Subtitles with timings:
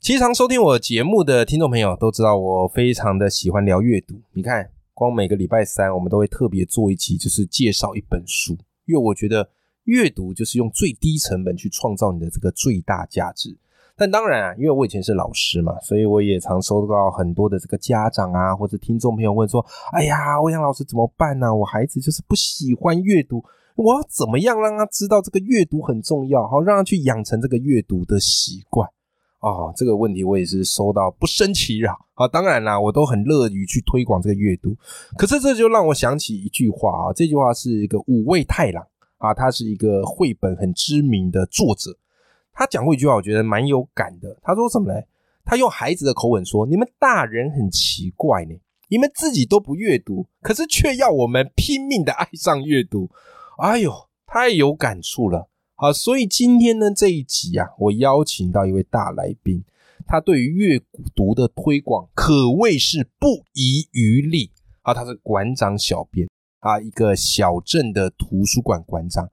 [0.00, 4.14] 其实常收听我节目的听众朋友都知道，我非常的喜欢聊阅读。
[4.32, 8.56] 你看，光每个礼拜三，我们都会特别做一期，就是介绍一本书，
[8.86, 9.50] 因为我觉得
[9.84, 13.54] 阅读就是用最低成本去创造你的这个最大价值。
[13.96, 21.52] 但当然啊，因为我以前是老师嘛，所以我也常收到很多的这个家长啊或者听众朋友问说：“哎呀，欧阳老师怎么办呢？
[21.52, 23.44] 我孩子就是不喜欢阅读，
[23.74, 28.88] 我要怎么样让他知道这个阅读很重要，好让他去养成这个阅读的习惯？”
[29.40, 32.26] 哦，这个问题我也是收到不胜其扰啊！
[32.26, 34.76] 当然啦，我都很乐于去推广这个阅读。
[35.16, 38.84] 可是这就让我想起一句话啊，这句话是一个五味太郎
[39.18, 41.96] 啊，他是一个绘本很知名的作者。
[42.52, 44.36] 他讲过一句话，我觉得蛮有感的。
[44.42, 45.00] 他说什么呢？
[45.44, 48.54] 他用孩子的口吻说：“你们大人很奇怪呢，
[48.88, 53.08] 你们自己都不阅读，可是却要我们拼命的爱上阅读。”
[53.58, 53.92] 哎呦，
[54.26, 55.47] 太有感触了。
[55.80, 59.62] 好，所以今天呢这一集啊，我邀请到一位大来宾，
[60.08, 60.80] 他对于阅
[61.14, 64.50] 读的推广可谓是不遗余力。
[64.82, 66.28] 好，他是馆长小编
[66.58, 69.30] 啊，一个小镇的图书馆馆长，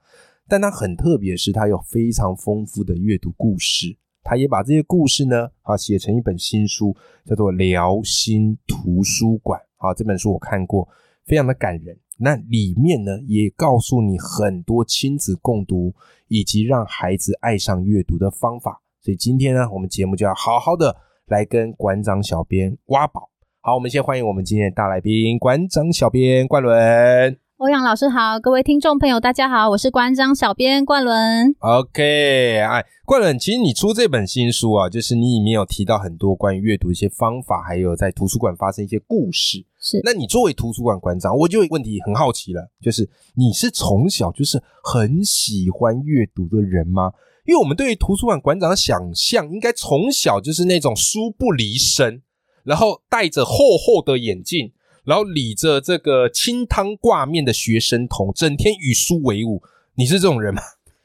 [0.47, 9.59] 但他很特别，是他有非常丰富的阅读故事，他也把这些故事呢啊写成一本新书，叫做《辽心图书馆》。
[9.77, 10.87] 好，这本书我看过，
[11.25, 11.97] 非常的感人。
[12.17, 15.93] 那里面呢，也告诉你很多亲子共读
[16.27, 18.81] 以及让孩子爱上阅读的方法。
[19.01, 20.95] 所以今天呢，我们节目就要好好的
[21.27, 23.29] 来跟馆长小编挖宝。
[23.59, 27.37] 好，我们先欢迎我们今天的大来宾，馆长小编冠伦。
[27.57, 31.55] 欧阳老师好，各位听众朋友大家好，我是馆长小编冠伦。
[31.59, 39.65] OK，哎，冠伦，其实你出这本新书啊，就是你里面有提到很多关于阅读一些方法，还有在图书馆发生一些故事。
[39.85, 47.13] 是，那你作为图书馆馆长，我就问题很好奇了，就是你是从小就是很喜欢阅读的人吗？
[47.45, 52.23] 因为我们对于图书馆馆长的想象，应该从小就是那种书不离身，
[52.63, 54.73] 然后戴着厚厚的眼镜。
[55.03, 59.61] 然后理着这个清汤挂面的学生头，整天与书为伍，
[59.93, 60.63] 你是这种人吗？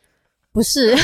[0.52, 0.96] 不是，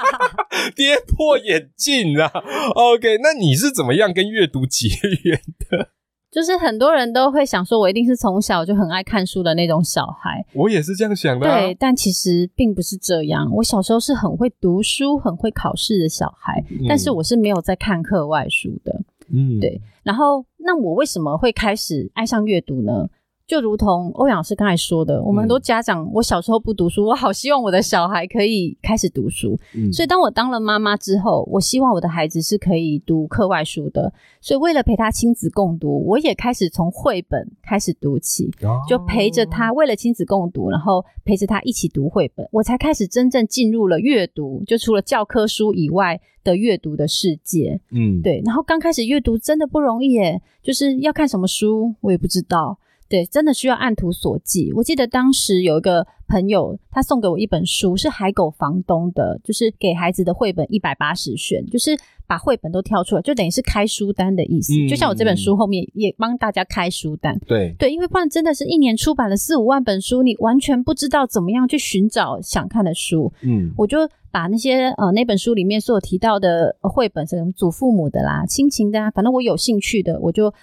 [0.74, 2.32] 跌破眼镜啊。
[2.74, 4.88] OK，那你是怎么样跟阅读结
[5.24, 5.90] 缘的？
[6.30, 10.44] 就是很多人都会想说，我一定是从小就很爱看书的那种小孩。
[10.54, 11.46] 我也是这样想的。
[11.46, 13.50] 对，但其实并不是这样。
[13.56, 19.02] 我小时候是很会读书、很会考试的小孩，但是我是没有在看课外书的。
[19.32, 19.80] 嗯，对。
[20.02, 23.08] 然后，那我为什么会开始爱上阅读呢？
[23.50, 29.58] 就如同欧阳老师刚才说的，我们很多家长，我小时候不读书，我好希望我的小孩可以开始读书。
[29.92, 34.12] 所以，当我当了妈妈之后，我希望我的孩子是可以读课外书的。
[34.40, 38.48] 所以，为了陪他亲子共读，我也开始从绘本开始读起，
[38.88, 47.80] 就陪着他，为了亲子共读，然后陪着他一起读绘本，我才开始真正进入了阅读，就除了教科书以外的阅读的世界。
[47.90, 48.40] 嗯，对。
[48.44, 52.78] 然后刚开始阅读真的不容易耶，就是要看什么书，我也不知道。
[53.10, 54.72] 对，真的需要按图索骥。
[54.76, 61.98] 我记得当时有一个朋友，他送给我一本书，是海狗房东的，就是给孩子的绘本一百八十选，就是
[62.28, 64.72] 把绘本都挑出来，就等于是开书单的意思。
[64.88, 67.36] 就像我这本书后面也帮大家开书单。
[67.48, 73.32] 对对，因为不然真的是一年出版了四五万本书，你完全不知道怎么样去寻找想看的书。
[73.42, 80.54] 嗯，我就把那些呃那本书里面所有提到的绘本，什么祖父母的啦、亲情的啊，反正我有兴趣的，我就。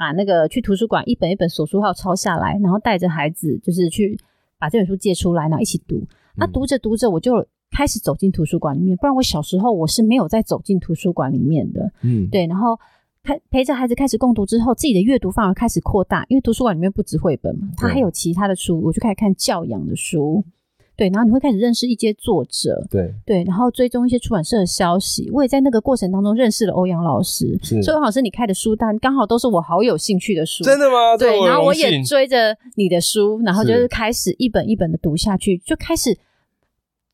[0.00, 4.18] 把那个去图书馆一本一本索书号抄下来，然后带着孩子就是去
[4.58, 6.02] 把这本书借出来，然后一起读。
[6.38, 8.96] 那读着读着，我就开始走进图书馆里面。
[8.96, 11.92] 不然我小时候我是没有再走进图书馆里面的。
[12.00, 12.46] 嗯，对。
[12.46, 12.80] 然后
[13.22, 20.42] 开陪着孩子开始共读之后，自己的阅读范围开始扩大，因为图书馆里面不止绘本嘛，它还有其他的书，我就开始看教养的书。
[21.00, 25.30] 对，然后你会开始认识一些作者，对对，然后追踪一些出版社的消息。
[25.32, 31.16] 我也在那个过程当中认识了欧阳老师，所以欧老师你开的书单刚好都是我好有兴趣的书，真的吗？
[31.16, 36.14] 对，然后我也追着你的书，然后就是开始一本一本的读下去，就开始。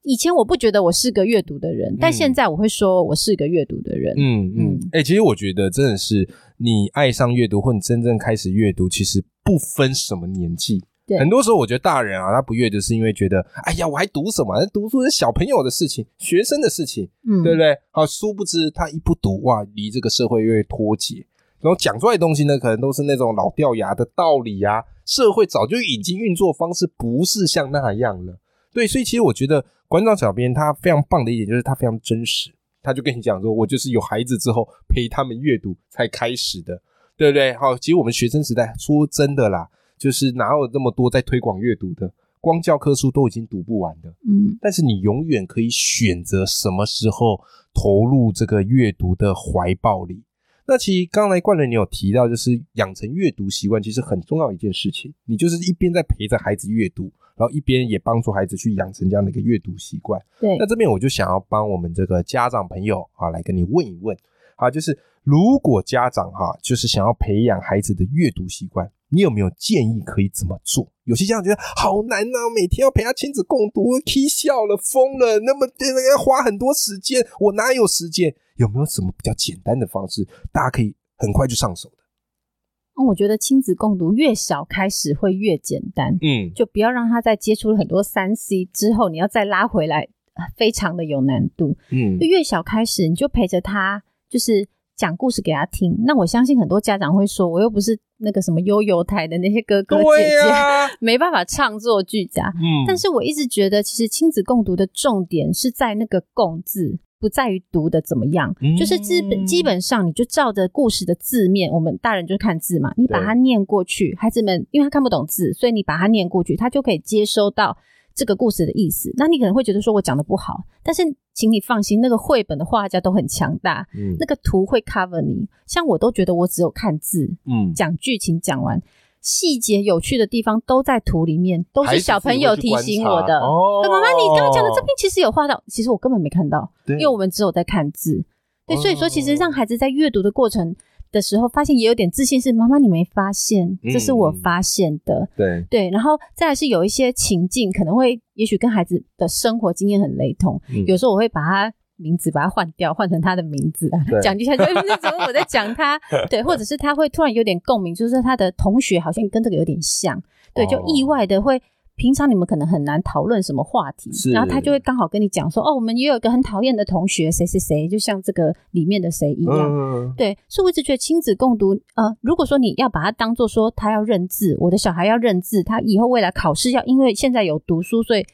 [0.02, 4.14] 以前我不觉得我是个阅读的人，但现在我会说我是个阅读的人。
[4.16, 6.28] 嗯嗯，哎，其实我觉得真的是
[6.58, 10.82] 你爱上阅读，或你真正开始阅读，其实不分什么年纪。
[11.18, 14.66] 很多时候，我觉得大人啊，他不阅读是因为觉得，哎呀，我还读什么？
[14.72, 17.76] 读书是小朋友的事情，学生的事情，嗯，对不对？
[17.92, 21.26] 好，殊不知他一不读，哇，离这个社会越脱节。
[21.60, 24.82] 然后讲出来的东西呢，可能都是那种老掉牙的道理啊。
[25.04, 28.38] 社会早就已经运作方式不是像那样了。
[28.72, 36.80] 对，所以其实我觉得馆长小编他非常棒的一点就是他非常真实，他就跟你讲说，我就是有孩子之后陪他们阅读才开始的，
[37.16, 37.54] 对不对？
[37.54, 42.12] 好，其实我们学生时代说真的啦，就是哪有那么多在推广阅读的。
[42.40, 47.40] 光教科书都已经读不完的，嗯，但是你永远可以选择什么时候
[47.74, 50.22] 投入这个阅读的怀抱里。
[50.68, 55.12] 那其实刚才冠伦你有提到，就是养成阅读习惯，其实很重要一件事情。
[55.24, 60.20] 你就是一边在陪着孩子阅读，然后一边也帮助孩子去养成这样的一个阅读习惯。
[60.38, 64.16] 对，那这边我就想要帮我们这个家长朋友啊，来跟你问一问，
[64.54, 64.96] 啊，就是
[65.26, 68.88] 如果家长哈，就是想要培养孩子的阅读习惯。
[69.08, 70.92] 你有没有建议可以怎么做？
[71.02, 75.66] 有些家长觉得好难呐，每天要陪他亲子共读，气笑了，疯了，那么
[76.12, 78.32] 要花很多时间，我哪有时间？
[78.56, 83.04] 有没有什么比较简单的方式，大家可以很快就上手的？
[83.04, 90.08] 我觉得亲子共读越小开始会越简单，嗯，就不要让他在接触了很多三 C 之后，你要再拉回来，
[90.56, 94.68] 非常的有难度，嗯，就越小开始你就陪着他，就是。
[94.96, 100.50] 讲故事给他听，那我相信很多家长会说，我又不是那个什么悠悠台的那些哥哥姐姐，
[101.00, 102.44] 没办法唱作俱佳。
[102.56, 117.76] 嗯，但是我一直觉得，其实亲子共读的重点是在那个“共”字，不在于读的怎么样，就是基本基本上你就照着故事的字面，我们大人就看字嘛，你把它念过去，孩子们因为他看不懂字，所以你把它念过去，他就可以接收到。
[118.16, 121.02] 这个故事的意思，那你可能会觉得说我讲的不好，但是
[121.34, 125.46] 请你放心，那个绘本的画家都很强大，嗯，那个图会 cover 你。
[125.66, 128.82] 像我都觉得我只有看字，嗯，讲剧情讲完，
[129.20, 133.38] 细节有趣的地方都在图里面，都是小朋友提醒我的。
[133.38, 138.24] 哦，妈妈，你刚刚讲的这边其实有画到，其实我根本没看到，因为我们只有在看字。
[138.66, 140.74] 对，所以说其实让孩子在阅读的过程。
[141.16, 145.26] 的时候，发现也有点自信，是妈妈你没发现，这是我发现的。
[145.34, 150.60] 对对，然后再来是有一些情境，可能会也许跟孩子的生活经验很雷同。
[150.86, 155.98] 有时候我会把他名字把它换掉，换成他的名字啊，讲一下就，那 怎么我在讲他？
[156.28, 160.22] 对，或者是他会突然有点共鸣，就是他的同学好像跟这个有点像，
[160.54, 161.60] 对，就意外的会。
[161.96, 178.24] 平常你们可能很难讨论什么话题，然后他就会刚好跟你讲说：“哦，我们也有一个很讨厌的同学，谁谁谁，就像这个里面的谁一样。”对，所以我一直觉得亲子共读，呃，如果说你要把它当做说他要认字，我的小孩要认字，他以后未来考试要，因为现在有读书，所以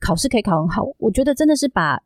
[0.00, 0.84] 考试可以考很好。
[0.98, 2.02] 我觉得真的是把。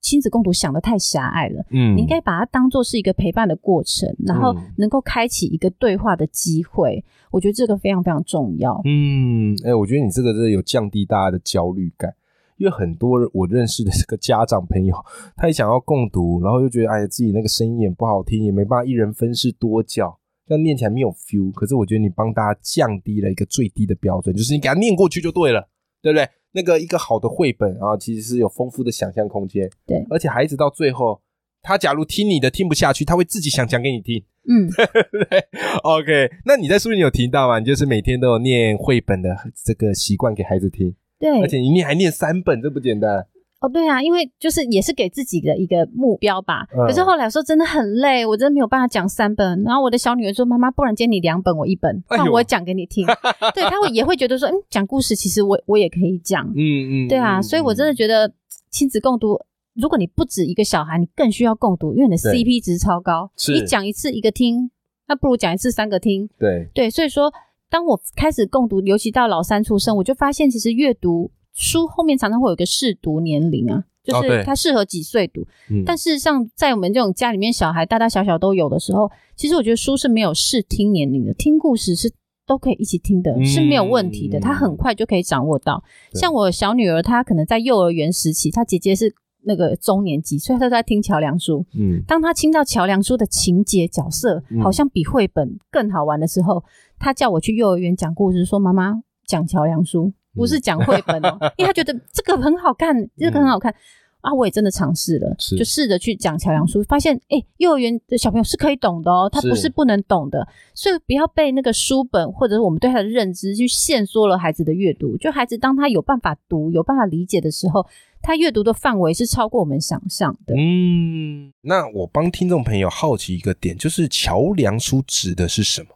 [0.00, 7.04] 亲子共读想的太狭隘了，嗯，你应该把它当做是一个陪伴的过程，然后能够开启一个对话的机会。
[7.30, 8.80] 我觉得这个非常非常重要。
[8.84, 12.12] 嗯，哎，我觉得你这个真的有降低大家的焦虑感，
[12.56, 14.96] 因为很多我认识的这个家长朋友，
[15.36, 21.52] 他也想要共读，然后又觉得哎呀自己那个声音也不好听，也没办法一人分饰多角，这样念起来没有 feel。
[21.52, 25.68] 可是我觉得你帮大家降低了一个最低的标准，就是你给他念过去就对了，
[26.02, 26.28] 对不对？
[26.52, 29.70] 那个一个好的绘本啊，其实是有丰富的想象空间。
[29.86, 31.20] 对，而且孩子到最后，
[31.62, 34.24] 他假如听你的听不下去，他会自己想讲给你听。
[34.48, 34.66] 嗯，
[35.30, 35.44] 对。
[35.84, 37.58] OK，那你在书里有提到吗？
[37.60, 40.94] 你就是每天都有念绘本的这个习惯给孩子听。
[41.18, 43.26] 对，而且你念还念三本，这不简单。
[43.60, 46.66] 哦，对啊，因为就是也是给自己的一个目标吧。
[46.86, 49.62] 可是后来说真的很累，我真的没有办法讲三本。
[49.64, 53.06] 然后我的小女儿说：“妈妈，不然今天你两本，我一本，让我讲给你听。
[53.54, 58.32] ”对，她会也会觉得说：“嗯，讲故事其实我我也可以讲。”嗯嗯，对啊，所以我真的觉得
[58.70, 59.38] 亲子共读，
[59.74, 63.30] 如果你不止一个小孩，你更需要共读，因为你的 CP 值超高。
[63.52, 64.70] 你讲一次一个听，
[65.06, 66.26] 那不如讲一次三个听。
[66.38, 67.30] 对对，所以说
[67.68, 71.30] 当我开始共读，尤其到老三出生，我就发现其实阅读。
[71.52, 75.46] 书后面常常会有一个适读年龄啊，就是它适合几岁读。
[75.84, 82.10] 但事实上，在我们这种家里面，小孩大大小小都有的时候，其实我觉得书是没有试听年龄的，听故事是
[82.46, 84.40] 都可以一起听的，是没有问题的。
[84.40, 85.82] 他很快就可以掌握到。
[86.14, 89.14] 像我小女儿，她可能在幼儿园时期，她姐姐是
[89.44, 91.64] 那个中年级，所以她在听桥梁书。
[91.78, 96.64] 嗯，当她听到桥梁书的情节角色好像比绘本更好玩的时候，
[96.98, 100.12] 她叫我去幼儿园讲故事，说妈妈讲桥梁书。
[100.34, 103.74] 不是讲绘本哦，因为他觉得这个很好看，这个很好看
[104.20, 104.32] 啊！
[104.32, 115.16] 我也真的尝试了，就试着去讲桥梁书，发现哎，幼儿园的小朋友是可以懂的哦，他不是不能懂的，所以不要被那个书本或者是我们对他的认知去限缩了孩子的阅读。
[115.16, 117.86] 就孩子当他有办法读、有办法理解的时候，
[118.22, 120.54] 他阅读的范围是超过我们想象的。
[120.54, 125.88] 嗯，那我帮听众朋友好奇一个点，就是桥梁书指的是什么？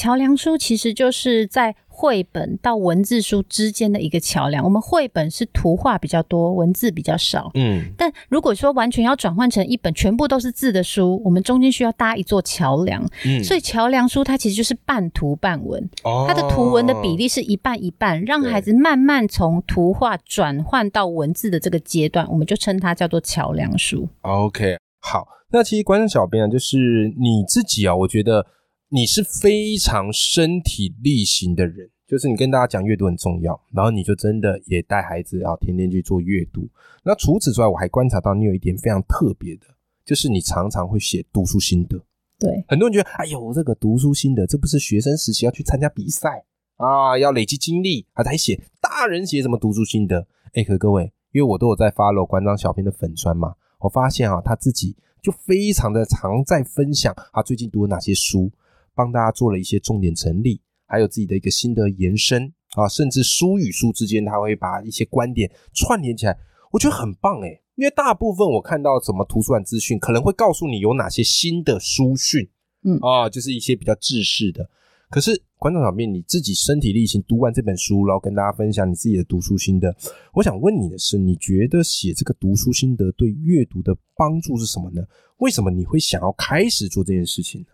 [0.00, 4.64] 桥梁书其实就是在绘本到文字书之间的一个桥梁。
[4.64, 7.50] 我们绘本是图画比较多，文字比较少。
[7.52, 13.06] 嗯，但如果说完全要转换成一本全部都是字的书，我们中间需要搭一座桥梁。
[13.26, 15.86] 嗯，所以桥梁书它其实就是半图半文，
[16.26, 24.08] 它的图文的比例是一半一半，让孩子慢慢从图画转换到文字的这个阶段，我们就称它叫做桥梁书。
[24.22, 28.46] OK，好，那其实观众小编啊，就是你自己啊，我觉得。
[28.92, 36.68] 你是非常身体力行的人，就是你跟大家讲阅读很重要，然后你就真的也带孩子啊，天天去做阅读。
[37.04, 39.66] 那除此之外，我还观察到你有一点非常特别的，
[40.04, 42.02] 就是你常常会写读书心得。
[42.36, 46.44] 对，很多人觉得，哎呦，这个读书心得，这不是学生时期要去参加比赛
[46.74, 48.60] 啊，要累积经历，还才写。
[48.80, 50.26] 大人写什么读书心得？
[50.54, 58.50] 哎，可各位，因为我都有在发了关张小编的粉砖嘛，我发现啊，他自己就非常的常在分享他最近读了哪些书。
[58.94, 66.36] 帮大家做了一些重点整理，还有自己的一个心得延伸啊，甚至书与书之间，他会把一些观点串联起来，
[66.72, 67.62] 我觉得很棒诶。
[67.76, 72.46] 因为大部分我看到什么图书馆资讯，可能会告诉你有哪些新的书讯，
[72.84, 74.68] 嗯啊，就是一些比较制式的。
[75.08, 79.96] 可是观众小面你自己身体力行读完这本书，然后跟大家分享你自己的读书心得。
[80.34, 85.02] 我想问你的是，你觉得写这个读书心得对阅读的帮助是什么呢？
[85.38, 87.66] 为什么你会想要开始做这件事情呢？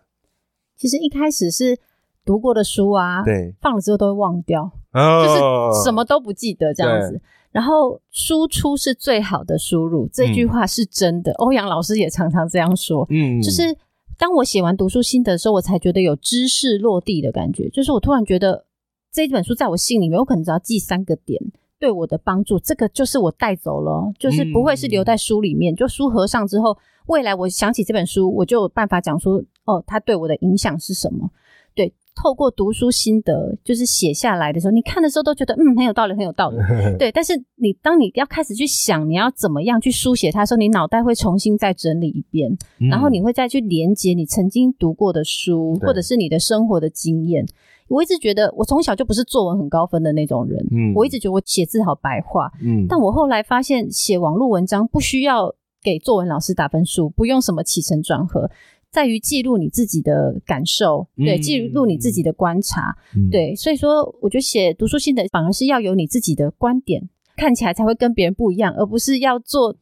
[0.77, 1.77] 其实一开始是
[2.23, 7.19] 读过的书啊，对，放了之后都会忘掉，就是什么都不记得这样子。
[7.51, 11.31] 然后输出是最好的输入，这句话是真的。
[11.33, 13.05] 欧阳老师也常常这样说。
[13.09, 13.75] 嗯，就是
[14.17, 17.67] 当我写完读书心得的时候，我才觉得有知识落地的感觉。
[17.69, 18.65] 就是我突然觉得
[19.11, 21.41] 这本书在我心里面，我可能只要记三个点
[21.79, 25.75] 对我的帮助，这个就是我带走了，就是不会是留在书里面。
[25.75, 26.77] 就书合上之后。
[27.07, 31.29] 未来我想起这本书，我就有办法讲说，哦，他对我的影响是什么？
[31.75, 36.57] 对，透过读书心得，就是写下来的时候，你看的时候都觉得，嗯，很有道理，很有道理。
[36.97, 42.57] 对，但是你当你要开始去想你要怎么样去书写它的时候，你脑袋会重新再整理一遍，
[42.89, 47.45] 然后你会再去连接你曾经读过的书，或者是你的生活的经验。
[47.89, 55.53] 我一直觉得，我从小就不是作文很高分的那种人，嗯，我一直觉得我写字好白话，嗯，但我后来发现，写网络文章不需要。
[55.83, 58.49] 给作文老师打分数，不用什么起承转合，
[58.97, 62.97] 在于记录你自己的感受，对，记录你自己的观察，
[63.31, 69.75] 对，所以说，我觉得写读书心得反而是要有你自己的观点，看起来才会跟别人不一样，而不是要做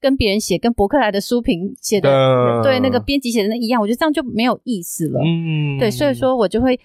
[0.00, 6.78] 跟别人写跟博客来的书评写的，对，那个编辑写的那一样，我觉得这样就没有意思了，嗯，对，所以说我就会。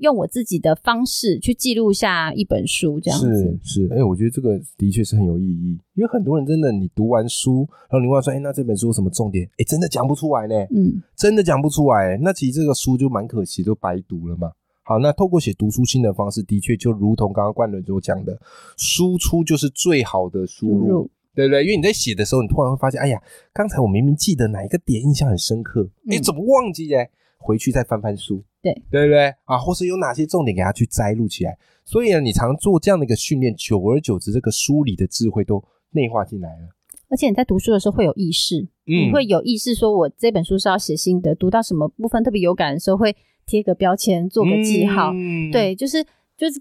[0.00, 9.48] 用我自己的方式去记录下一本书，这样子是是，哎，我觉得这个的确是很有意义，因为很多人真的，你读完书，然后你问说，哎，那这本书有什么重点？
[9.58, 14.52] 哎，真的讲不出来呢，嗯，真的讲不出来，那其实这个书就蛮可惜，就白读了嘛。
[14.82, 18.40] 好，那透过写读书心的方式，的确就如同刚刚冠伦所讲的，
[18.76, 21.62] 输出就是最好的输入，对不对？
[21.64, 27.10] 因为你在写的时候，你突然会发现，哎呀，刚才我明明记得哪一个点印象很深刻，哎，怎么忘记嘞？
[27.38, 29.56] 回去再翻翻书，对对不对啊？
[29.56, 31.56] 或是有哪些重点给他去摘录起来？
[31.84, 36.68] 所以呢，你常做这样的一个训练，久而久之，这个书里的智慧都内化进来了。
[37.08, 43.16] 而且你在读书的时候会有意识，你会有意识说，我这本书是要写心得，读到什么部分特别有感的时候，会
[43.46, 45.12] 贴个标签，做个记号。
[45.52, 46.04] 对，就是
[46.36, 46.60] 就是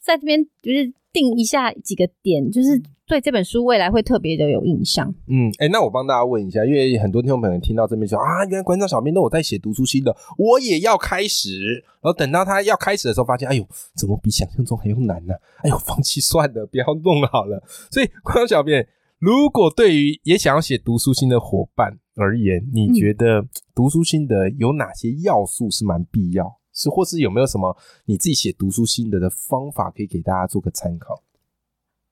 [0.00, 2.80] 在这边就是定一下几个点，就是。
[3.08, 5.12] 对这本书未来会特别的有印象。
[5.26, 11.82] 嗯，哎，那我帮大家问一下，因为很多听众朋友听到这边说啊，原来馆长小编都有在写读书心得，我也要开始。
[12.00, 15.34] 然后等到他要开始的时候，发现哎呦，怎么比想象中还要难呢？
[15.62, 17.62] 哎呦，放弃算了，不要弄好了。
[17.90, 18.86] 所以馆长小编，
[19.18, 26.58] 如果对于也想要写读书心的伙伴而言，你觉得读书心得有哪些要素是蛮必要？
[26.74, 31.20] 是或是有没有什么你自己写读书心得的方法可以给大家做个参考？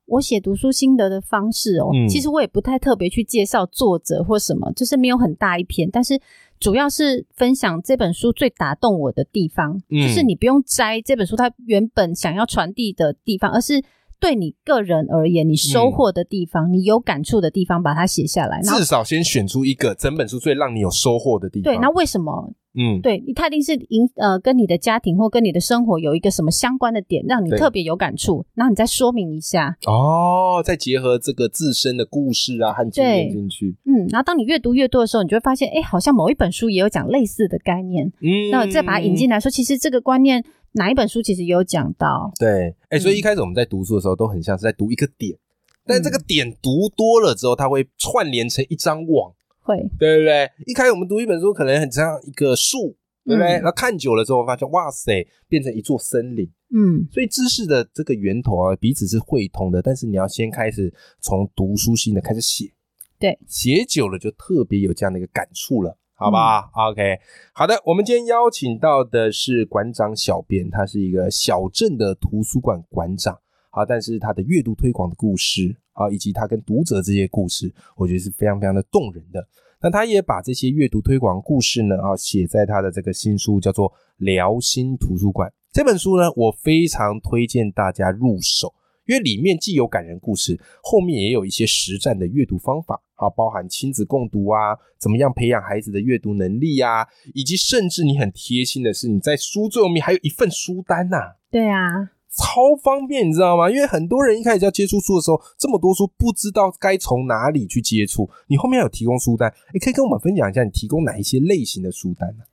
[0.06, 6.18] 我写读书心得的方式哦，其实我也不太特别去介绍作者或什么，就是没有很大一篇，但是
[6.58, 13.82] 主要是分享这本书最打动我的地方，就是你不用摘这本书它原本想要传递的地方，而是
[14.18, 21.64] 对你个人而言你收获的地方，你有感触的地方，把它写下来，至少先选出一个整本书最让你有收获的地方。
[21.64, 22.54] 对，那为什么？
[22.76, 29.76] 嗯，对，他一定是影呃，跟你的家庭或跟你的生活有一个什么相关的点，让你特别有感触，然后你再说明一下。
[29.86, 45.38] 哦，再结合这个自身的故事啊和经验进去，嗯，然后当你越读越多的时候，你就会发现，哎，好像某一本书也有讲类似的概念，嗯，那再把它引进来说，其实这个观念哪一本书其实也有讲到，对，哎，所以一开始我们在读书的时候都很像是在读一个点，
[45.86, 49.32] 但这个点读多了之后，它会串联成一张网。
[49.66, 50.48] 会，对不对？
[50.66, 53.60] 一开始我们读一本书，可能很像一个树对不对？
[53.62, 56.48] 那看久了之后，发现哇塞，变成一座森林。
[56.74, 59.82] 嗯，所以知识的这个源头啊，彼此是汇通的。
[59.82, 62.72] 但是你要先开始从读书心的开始写，
[63.18, 67.18] 对，写久了就特别有这样的一个感触了，好吧？OK，
[67.52, 73.38] 好的，我们今天邀请到的是馆长小编，他是一个小镇的图书馆馆长，
[73.70, 79.44] 好，但是他的阅读推广的故事啊，以及他跟读者这些故事，我觉得是非常非常的动人的。
[79.80, 88.74] 那他也把这些阅读推广故事呢，啊，写在他的这个新书，叫做《辽心图书馆》这本书呢，我非常推荐大家入手，
[89.04, 101.34] 因为里面既有感人故事，后面也有一些实战的阅读方法，啊，包含亲子共读啊，怎么样培养孩子的阅读能力啊，以及甚至你很贴心的是，你在书最后面还有一份书单呐。
[101.50, 102.12] 对啊。
[102.36, 103.70] 超方便，你知道吗？
[103.70, 108.28] 因为很多人一开始要接触书的时候，这么多书不知道该从哪里去接触。
[108.46, 112.44] 你后面有提供书单，你可以跟我们分享一下，你提供哪一些类型的书单呢？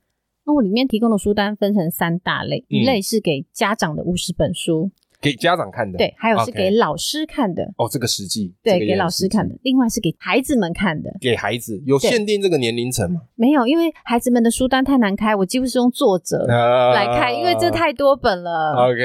[0.46, 4.90] 那我里面提供的书单分成三大类，一类是给家长的五十本书。
[5.20, 7.62] 给家长看的，对，还有是给老师看的。
[7.78, 9.54] 哦，这个实际，对，给老师看的。
[9.62, 13.22] 另外是给孩子们看的，给孩子有限定这个年龄层吗？
[13.34, 18.74] 没有，因为孩子们的书单太难开，我几乎是用作者来开，因为这太多本了。
[18.76, 18.98] OK，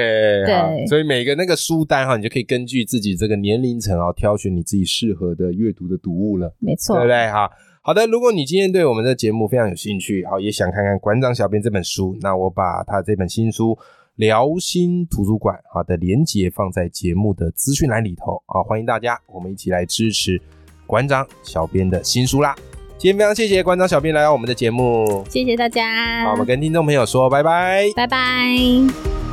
[0.45, 6.53] 对，所以每个那个书单哈，你就可以根据自己这个年龄层啊，挑选你自己适合的阅读的读物了。
[6.59, 7.31] 没错，对不对？
[7.31, 7.49] 哈，
[7.81, 8.05] 好的。
[8.07, 13.77] 如果你今天对我们的节目非常有兴趣，好，也想看看馆长小编这本书，那我把他这本新书。
[14.19, 20.37] 辽心图书馆好的连接放在节目的资讯栏里头啊，欢迎大家，我们一起来支持
[20.85, 22.53] 馆长小编的新书啦！
[22.97, 26.25] 今天非常谢谢馆长小编来到我们的节目，谢谢大家。
[26.25, 29.28] 好，我们跟听众朋友说拜拜，拜拜。